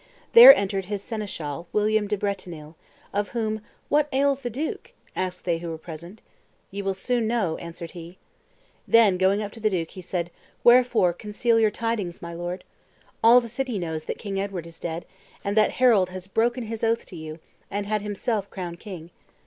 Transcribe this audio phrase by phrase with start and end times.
[0.33, 2.73] There entered his seneschal William de Bretenil,
[3.13, 6.21] of whom "What ails the duke?" asked they who were present.
[6.71, 8.17] "Ye will soon know," answered he.
[8.87, 10.31] Then going up to the duke, he said,
[10.63, 12.63] "Wherefore conceal your tidings, my lord?
[13.23, 15.05] All the city knows that King Edward is dead;
[15.45, 17.37] and that Harold has broken his oath to you,
[17.69, 19.11] and had himself crowned king."